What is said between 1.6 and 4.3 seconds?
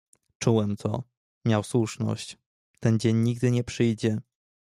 słuszność; ten dzień nigdy nie przyjdzie."